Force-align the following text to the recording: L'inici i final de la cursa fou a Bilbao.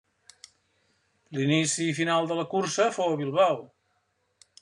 L'inici 1.39 1.83
i 1.89 1.93
final 1.99 2.31
de 2.33 2.39
la 2.41 2.47
cursa 2.55 2.89
fou 2.97 3.13
a 3.13 3.21
Bilbao. 3.23 3.61